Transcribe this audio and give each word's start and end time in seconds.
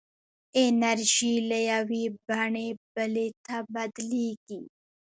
انرژي 0.63 1.33
له 1.49 1.57
یوې 1.71 2.03
بڼې 2.27 2.67
بلې 2.93 3.27
ته 3.45 3.55
بدلېږي. 3.73 4.61